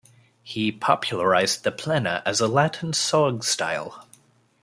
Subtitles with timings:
[0.41, 4.07] He popularised the plena as a Latin song style.